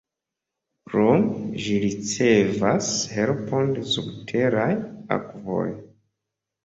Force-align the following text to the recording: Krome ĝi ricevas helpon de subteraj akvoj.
Krome 0.91 1.43
ĝi 1.65 1.75
ricevas 1.83 2.89
helpon 3.17 3.69
de 3.79 3.87
subteraj 3.93 4.69
akvoj. 5.19 5.67